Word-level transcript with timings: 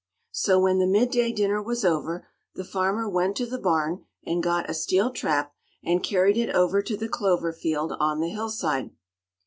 So, 0.31 0.59
when 0.59 0.79
the 0.79 0.87
midday 0.87 1.31
dinner 1.31 1.61
was 1.61 1.85
over, 1.85 2.27
the 2.55 2.63
farmer 2.63 3.07
went 3.07 3.35
to 3.35 3.45
the 3.45 3.59
barn 3.59 4.03
and 4.25 4.41
got 4.41 4.67
a 4.67 4.73
steel 4.73 5.11
trap, 5.11 5.53
and 5.83 6.01
carried 6.01 6.37
it 6.37 6.55
over 6.55 6.81
to 6.81 6.97
the 6.97 7.07
clover 7.07 7.53
field 7.53 7.93
on 7.99 8.19
the 8.19 8.29
hillside. 8.29 8.89